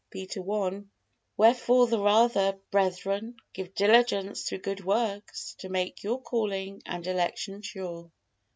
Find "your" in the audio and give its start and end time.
6.01-6.19